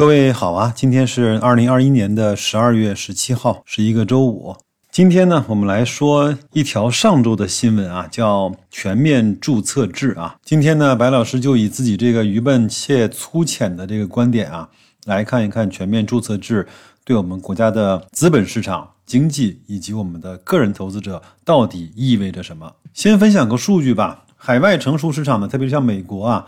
[0.00, 4.56] 各位好啊，今天是二零二一年的十二月十七号，是一个周五。
[4.90, 10.36] 今天呢，我们来说一条上周的新闻啊，叫全面注册制啊。
[10.42, 14.70] 今天呢，白老师就以自己这个愚笨且粗浅的这个观点啊，
[15.04, 16.66] 来看一看全面注册制
[17.04, 22.72] 对我们国家的资本市场、经济以及我们的个人投资者到底意味着什么。
[22.94, 26.46] 先分享个数据吧，海外成熟市场呢，特别像美国啊。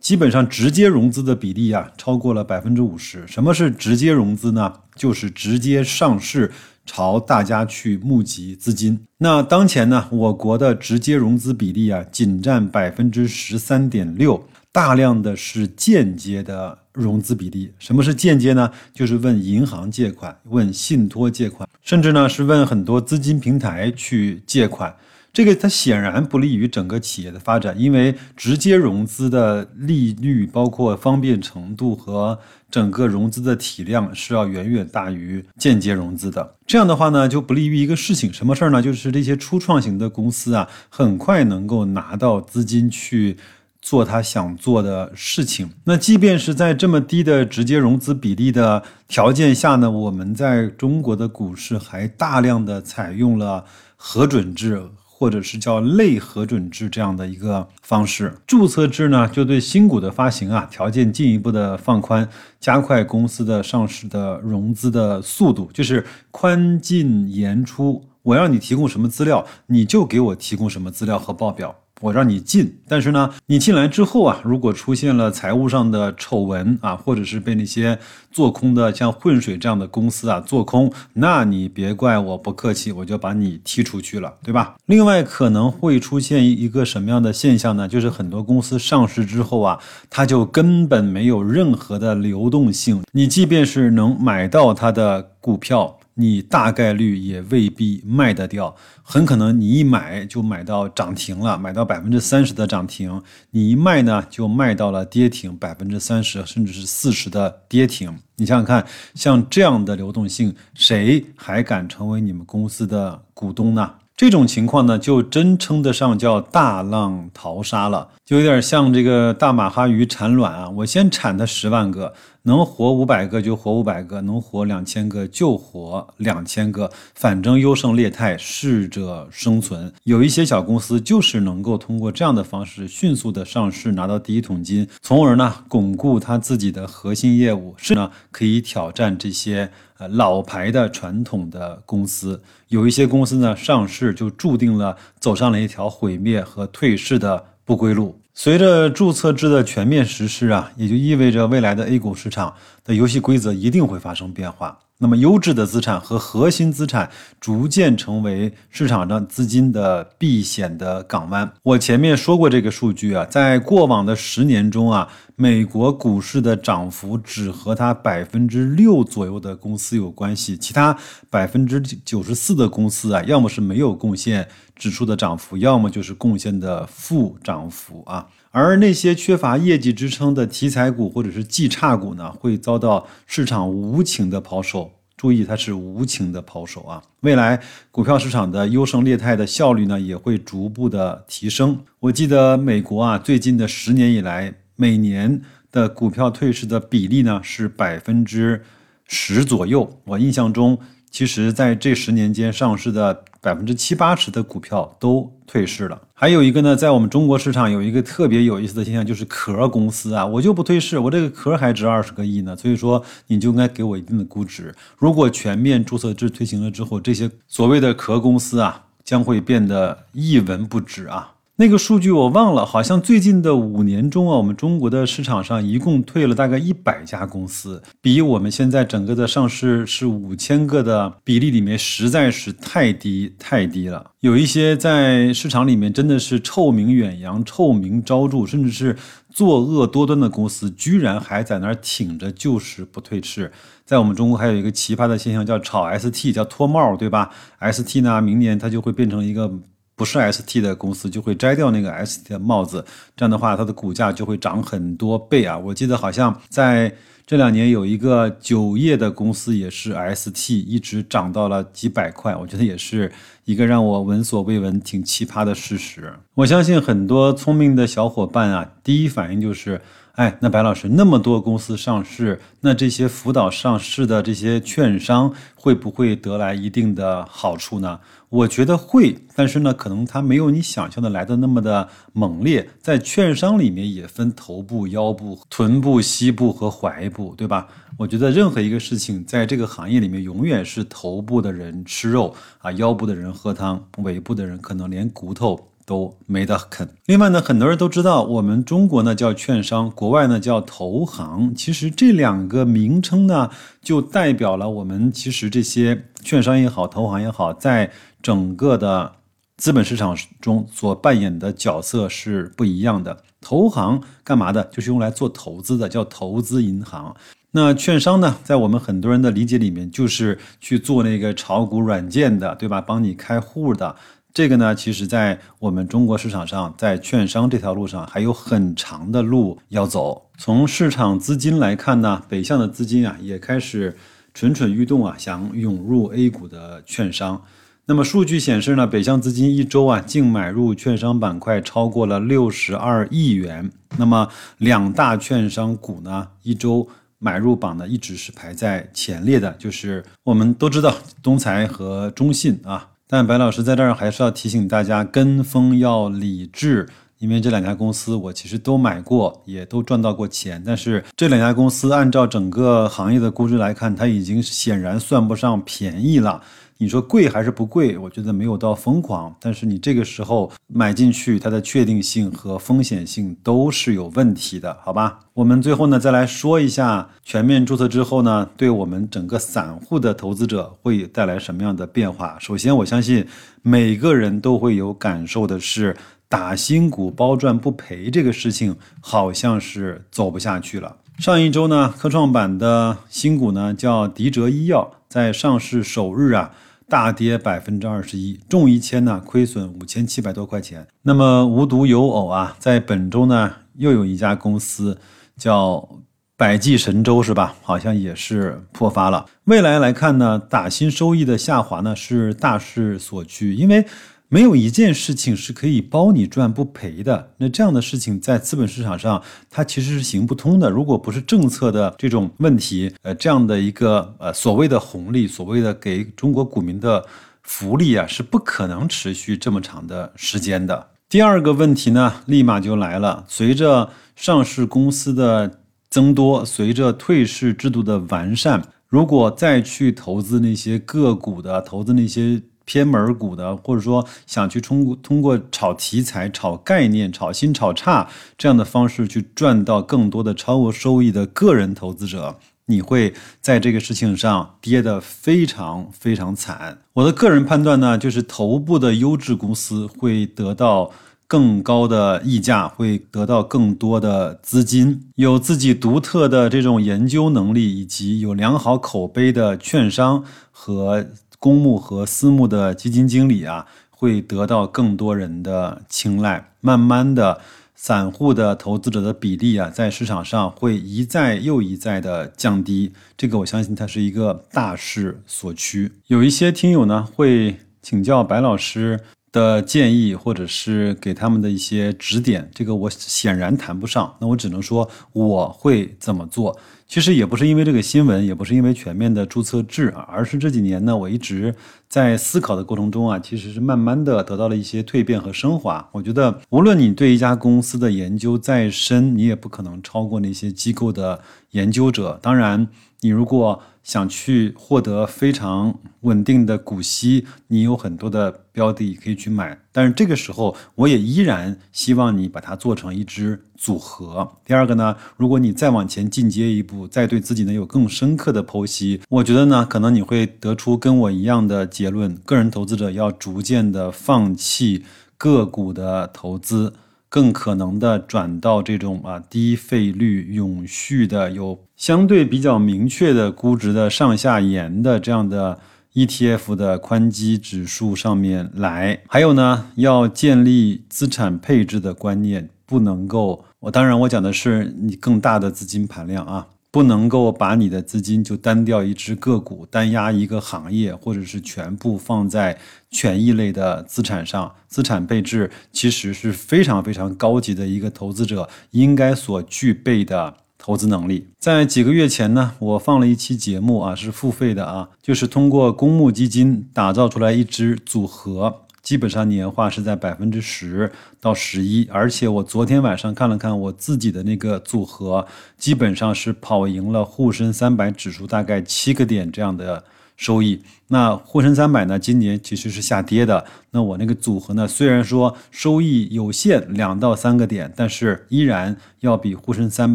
[0.00, 3.26] 基本上直接融资的比例啊，超过了百分之五十。
[3.26, 4.72] 什么是直接融资呢？
[4.94, 6.50] 就是直接上市，
[6.86, 8.98] 朝大家去募集资金。
[9.18, 17.72] 那当前呢，我国的直接融资比例啊，仅占百分之十三点六，大量的是间接的融资比例。
[17.78, 18.70] 什么是间接呢？
[18.94, 24.94] 就是问银行借款，问信托借款，甚至呢是问很多资金平台去借款。
[25.32, 32.38] 这个它显然不利于整个企业的发展，因为直接融资的利率、包括方便程度和
[32.70, 36.56] 整个融资的体量是要远远大于间接融资的。
[36.66, 38.82] 这样的话呢，就不利于一个事情，什么事儿呢？
[38.82, 43.36] 就是这些初创型的公司啊，很快能够拿到资金去
[43.80, 45.70] 做他想做的事情。
[45.84, 53.64] 那即便是在这么低的直接融资比例的条件下呢，我们在中国的股市还大量的采用了
[53.96, 54.82] 核准制。
[55.18, 62.28] 或者是叫类核准制这样的一个方式，注册制呢，就对新股的发行啊条件进一步的放宽，
[62.60, 71.74] 加快公司的上市的融资的速度，就是宽进严出，我让你提供什么资料，你就给我提供什么资料和报表。
[72.00, 77.98] 我让你进，但是呢，你进来之后啊，如果出现了财务上的丑闻啊，或者是被那些
[78.30, 84.76] 做空的像混水这样的公司啊做空，那你别怪我不客气，我就把你踢出去了，对吧？
[84.86, 87.88] 另外可能会出现一个什么样的现象呢？
[87.88, 95.97] 就是很多公司上市之后啊，它就根本没有任何的流动性，你即便是能买到它的股票。
[96.20, 98.74] 你大概率也未必卖得掉，
[99.04, 108.12] 很可能你一买就买到涨停了，买到百分之三十的涨停，你一卖呢就卖到了跌停百分之三十甚至是四十的跌停。
[108.34, 108.84] 你想想看，
[109.14, 113.88] 像这样的流动性，谁还敢成为你们公司的股东呢？
[114.16, 122.12] 这种情况呢，就真称得上叫大浪淘沙了，就有点像这个大马哈鱼产卵啊，我先产它十万个。
[122.48, 129.92] 能活五百个就活五百个，能活两千个就活两千个，反正优胜劣汰，适者生存。
[130.04, 142.42] 有一些小公司就是能够通过这样的方式迅速的上市，拿到第一桶金，从而呢巩固他自己的核心业务，是呢可以挑战这些呃老牌的传统的公司。
[142.68, 148.18] 有一些公司呢上市就注定了走上了一条毁灭和退市的不归路。
[148.40, 152.54] 随着注册制的全面实施啊，也就意味着未来的 A 股市场
[152.84, 154.78] 的游戏规则一定会发生变化。
[154.98, 157.10] 那么，优质的资产和核心资产
[157.40, 161.50] 逐渐成为市场上资金的避险的港湾。
[161.64, 165.08] 我前面说过这个数据啊，在过往的十年中啊，
[165.40, 170.98] 美国股市的涨幅只和它百分之六左右的公司有关系，其他
[171.30, 178.26] 百分之九十四的公司啊，要么是没有贡献指数的涨幅，要么就是贡献的负涨幅啊。
[178.50, 184.90] 而那些缺乏业绩支撑的题材股或者是绩差股呢，会遭到市场无情的抛售。
[185.16, 187.02] 注意，它是无情的抛售啊！
[187.20, 187.60] 未来
[187.92, 191.78] 股票市场的优胜劣汰的效率呢，也会逐步的提升。
[192.00, 198.62] 我记得美国啊，最近的十年以来，每年的股票退市的比例呢是百分之
[199.04, 200.00] 十左右。
[200.04, 200.78] 我印象中。
[201.10, 205.98] 其实，在这十年间上市的百分之七八十的股票都退市了。
[206.12, 214.72] 还有一个呢，在我们中国市场有一个特别有意思的现象，就是壳公司啊，我就不退市，我这个壳还值二十个亿呢，所以说你就应该给我一定的估值。
[214.98, 221.32] 如果全面注册制推行了之后，这些所谓的壳公司啊，将会变得一文不值啊。
[221.60, 234.12] 那个数据我忘了，好像最近的五年中啊，我们中国的市场上一共退了大概一百家公司，比我们现在整个的上市是五千个的比例里面实在是太低太低了。
[234.20, 238.96] 有一些在市场里面真的是臭名远扬、臭名昭著，甚至是
[239.28, 243.50] 作恶多端的公司，居然还在那儿挺着，就是不退市。
[243.84, 247.30] 在我们中国还有一个奇葩的现象叫炒 ST，叫脱帽，对吧
[247.60, 249.52] ？ST 呢，明年它就会变成一个。
[249.98, 252.84] 不是 ST 的公司就会摘掉那个 ST 的帽子，
[253.16, 255.58] 这样的话它的股价就会涨很多倍啊！
[255.58, 256.90] 我记得好像在
[257.28, 263.12] 这两年有一个酒业的公司也是 ST，一直涨到了几百块，我觉得也是
[263.44, 266.10] 一个让我闻所未闻、挺奇葩的事实。
[266.36, 269.78] 我相信很多聪明的小伙伴啊，第一反应就是。
[270.18, 278.00] 哎，那白老师，那么多公司上市，那这些辅导上市的这些券商会不会得来一定的好处呢？
[278.28, 282.68] 我觉得会，但是呢，可能它没有你想象的来的那么的猛烈。
[282.82, 287.68] 在券商里面也分头部、腰部、臀部、膝部和踝部，对吧？
[287.96, 295.58] 我觉得任何一个事情在这个行业里面，永远是头部的人吃肉啊，腰部的人喝汤，尾部的人可能连骨头。
[295.88, 296.86] 都没得啃。
[297.06, 301.54] 另外呢，很多人都知道，我们中国呢叫券商，国外呢叫投行。
[301.54, 303.48] 其实这两个名称呢，
[303.80, 307.90] 就代表了我们其实这些券商也好，投行也好，在
[308.20, 309.12] 整个的
[309.58, 313.24] 资本市场中所扮演的角色是不一样的。
[313.40, 314.64] 投行干嘛的？
[314.72, 317.14] 就是用来做投资的，叫投资银行。
[317.50, 322.80] 那券商呢，在我们很多人的理解里面，就是去做那个炒股软件的，对吧？
[322.80, 323.94] 帮你开户的。
[324.32, 330.30] 这个呢，其实，在我们中国市场上，在券商这条路上还有很长的路要走。
[330.36, 333.96] 从市场资金来看呢，北向的资金啊，也开始
[334.34, 337.42] 蠢蠢欲动啊，想涌入 A 股的券商。
[337.90, 343.70] 那么数据显示呢，北向资金一周啊，净买入券商板块超过了六十二亿元。
[343.96, 346.86] 那么两大券商股呢，一周
[347.18, 352.90] 买入榜呢，一直是排在前列的，就是我们都知道东财和中信啊。
[353.06, 356.86] 但白老师在这儿还是要提醒大家，跟风要理智，
[357.18, 360.62] 因为这两家公司我其实都买过，也都赚到过钱。
[360.64, 366.42] 但是这两家公司按照整个行业的估值来看，它已经显然算不上便宜了。
[366.80, 367.98] 你说贵还是不贵？
[367.98, 375.18] 我觉得没有到疯狂，但是你这个时候买进去，它的确定性和风险性都是有问题的，好吧？
[375.34, 382.38] 我们最后呢，再来说一下全面注册之后呢，对我们整个散户的投资者会带来什么样的变化？
[382.38, 383.26] 首先，我相信
[383.62, 385.96] 每个人都会有感受的是，
[386.28, 390.96] 打新股包赚不赔这个事情好像是走不下去了。
[391.18, 396.52] 上一周呢，科创板的新股呢叫迪哲医药，在上市首日啊。
[396.90, 400.86] 大跌百分之二十一，中一千呢，亏损五千七百多块钱。
[401.02, 404.96] 那么无独有偶啊，在本周呢，又有一家公司
[405.36, 405.86] 叫
[406.34, 407.54] 百济神州，是吧？
[407.60, 409.26] 好像也是破发了。
[409.44, 413.84] 未来来看呢，打新收益的下滑呢，是大势所趋，因为。
[414.30, 417.30] 没有一件事情是可以包你赚不赔的。
[417.38, 420.68] 那这样的事情在资本市场上，它其实是行不通的。
[420.68, 427.06] 如果不是政策的这种问题，呃，这样的一个呃所谓的红利，所谓的给中国股民的
[427.42, 430.88] 福利啊，是不可能持续这么长的时间的。
[431.08, 433.24] 第二个问题呢，立马就来了。
[433.28, 442.42] 随着上市公司的增多，随着退市制度的完善，如果再去投资那些个股的，投资那些。
[442.68, 448.06] 偏门股的，或者说想去通过通过炒题材、炒概念、炒新炒差
[448.36, 452.36] 这样的方式去赚到更多的超额收益的个人投资者，
[452.66, 456.76] 你会在这个事情上跌得非常非常惨。
[456.92, 460.90] 我的个人判断呢，就是头部的优质公司会得到
[461.26, 471.06] 更高的溢价，会得到更多的资金，有自己独特的这种研究能力以及有良好口碑的券商和。
[471.38, 476.52] 公募和私募的基金经理啊，会得到更多人的青睐。
[476.60, 477.40] 慢慢的，
[477.74, 482.92] 散户的投资者的比例啊，在市场上会一再又一再的降低。
[483.16, 485.92] 这个我相信它是一个大势所趋。
[486.08, 489.00] 有一些听友呢，会请教白老师。
[489.30, 494.16] 的建议，或者是给他们的一些指点，这个我显然谈不上。
[494.20, 496.58] 那我只能说我会怎么做。
[496.88, 501.54] 其实也不是因为这个新闻，也不是因为全面的注册制啊，而是这几年呢，我一直
[501.86, 505.86] 在思考的过程中啊，其实是慢慢的得到了一些蜕变和升华。
[505.92, 512.18] 我觉得，无论你对一家公司的研究再深，你也不可能超过那些机构的研究者。
[512.22, 512.66] 当然，
[513.00, 524.36] 你如果想去获得非常稳定的股息，你有很多的标的可以去买，但是这个时候我也依然希望你把它做成一支组合。
[524.44, 534.84] 第二个呢，如果你再往前进阶一步，再对自己呢有更深刻的剖析，我觉得呢，可能你会得出跟我一样的结论：个人投资者要逐渐的放弃
[535.16, 536.74] 个股的投资。
[537.10, 545.58] 更可能的转到这种啊低费率、永续的、有相对比较明确的估值的上下沿的这样的
[545.94, 549.00] ETF 的宽基指数上面来。
[549.08, 553.46] 还有呢，要建立资产配置的观念，不能够。
[553.60, 556.46] 我当然我讲的是你更大的资金盘量啊。
[556.70, 562.58] 不能够把你的资金就单调一只个股、单压一个行业，或者是全部放在
[562.90, 564.54] 权益类的资产上。
[564.66, 571.28] 资产配置其实是非常非常高级的一个投资者应该所具备的投资能力。
[571.38, 578.66] 在几个月前呢，我放了一期节目啊，是付费的啊，就是通过公募基金打造出来一支组合。
[578.88, 580.90] 基本上年化是在百分之十
[581.20, 585.26] 到十一，而且我昨天晚上看了看我自己的那个组合，
[585.58, 589.84] 基本上是跑赢了沪深三百指数大概七个点这样的
[590.16, 590.62] 收益。
[590.86, 593.44] 那沪深三百呢，今年其实是下跌的。
[593.72, 599.94] 那我那个组合呢，虽然说收益有限，两到三个点，但是依然要比沪深三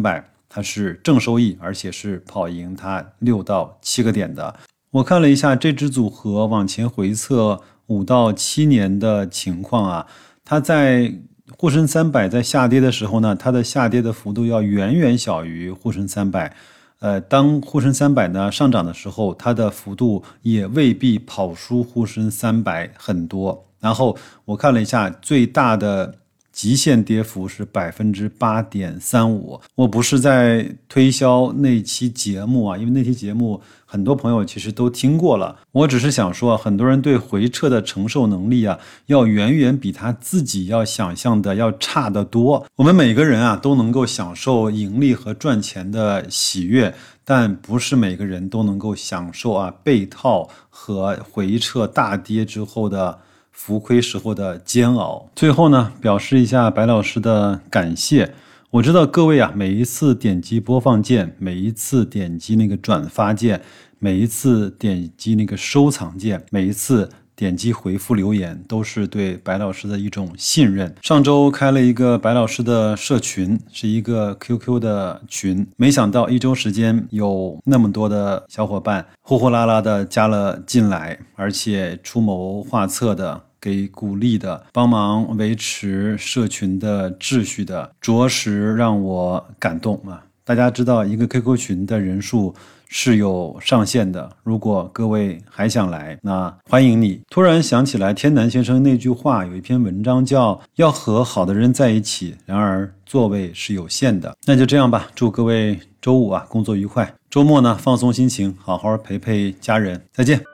[0.00, 4.54] 百它是正收益，而且是跑赢它六到七个点的。
[4.92, 7.60] 我看了一下这支组合往前回测。
[7.86, 10.06] 五到七年的情况啊，
[10.44, 11.14] 它在
[11.56, 16.54] 沪深三百在下跌的时候呢，它的下跌的幅度要远远小于沪深三百。
[17.00, 23.66] 呃，当沪深三百呢上涨的时候，它的幅度也未必跑输沪深三百很多。
[23.80, 26.14] 然后我看了一下，最大的。
[26.54, 29.60] 极限跌幅是百分之八点三五。
[29.74, 35.56] 我不是在推销那期节目啊，因为那期节目很多朋友其实都听过了。
[35.72, 42.64] 我只是想说，很多人对回撤的承受能力啊，要远远比他自己要想象的要差得多。
[42.76, 46.94] 我们每个人啊，都能够享受盈利和赚钱的喜悦，
[47.24, 53.18] 但不是每个人都能够享受啊被套和回撤大跌之后的。
[53.54, 55.30] 浮亏时候的煎熬。
[55.34, 58.34] 最后呢，表示一下白老师的感谢。
[58.70, 63.62] 我知道各位啊，每一次点击播放键，每一次点击那个转发键，
[63.98, 67.08] 每一次点击那个收藏键，每一次。
[67.36, 70.94] 点击回复留言都是对白老师的一种信任。
[71.02, 90.24] 上周开了一个白老师的社群，是一个 QQ 的群，没想到一周时间有那么多的小伙伴呼呼啦啦的加了进来，而且出谋划策的、给鼓励的、帮忙维持社群的秩序的，着实让我感动啊！
[90.44, 92.54] 大家知道，一个 QQ 群的人数。
[92.96, 94.30] 是有上限的。
[94.44, 97.20] 如果各位还想来，那欢迎你。
[97.28, 104.32] 突然想起来，天南先生那句话，有一篇文章叫“要和好的人在一起”，然而座位是有限的。
[104.46, 110.00] 那就这样吧，祝各位周五啊工作愉快，周末呢放松心情，好好陪陪家人。
[110.12, 110.53] 再见。